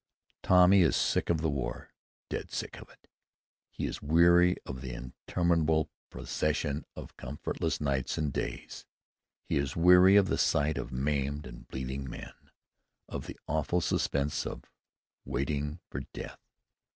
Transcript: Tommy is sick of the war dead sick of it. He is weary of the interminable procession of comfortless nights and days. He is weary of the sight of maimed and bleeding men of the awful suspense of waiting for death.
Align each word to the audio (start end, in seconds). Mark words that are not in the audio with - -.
Tommy 0.41 0.81
is 0.81 0.95
sick 0.95 1.29
of 1.29 1.41
the 1.41 1.49
war 1.51 1.91
dead 2.27 2.51
sick 2.51 2.77
of 2.81 2.89
it. 2.89 3.07
He 3.69 3.85
is 3.85 4.01
weary 4.01 4.57
of 4.65 4.81
the 4.81 4.93
interminable 4.95 5.91
procession 6.09 6.85
of 6.95 7.15
comfortless 7.17 7.79
nights 7.79 8.17
and 8.17 8.33
days. 8.33 8.87
He 9.43 9.57
is 9.57 9.75
weary 9.75 10.15
of 10.15 10.25
the 10.27 10.39
sight 10.39 10.79
of 10.79 10.91
maimed 10.91 11.45
and 11.45 11.67
bleeding 11.67 12.09
men 12.09 12.33
of 13.07 13.27
the 13.27 13.39
awful 13.45 13.79
suspense 13.79 14.47
of 14.47 14.63
waiting 15.23 15.81
for 15.91 15.99
death. 15.99 16.39